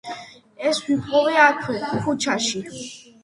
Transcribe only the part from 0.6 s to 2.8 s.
ეს ვიპოვე აქვე, ქუჩაში.